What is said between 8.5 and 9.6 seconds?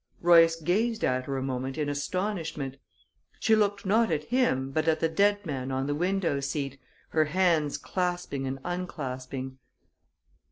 unclasping.